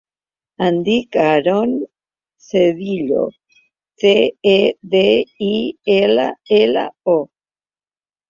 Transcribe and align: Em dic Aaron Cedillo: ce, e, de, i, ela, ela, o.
Em 0.67 0.77
dic 0.85 1.15
Aaron 1.23 1.73
Cedillo: 2.45 3.25
ce, 4.03 4.13
e, 4.55 4.57
de, 4.95 5.03
i, 5.51 5.53
ela, 5.99 6.27
ela, 6.63 6.87
o. 7.17 7.19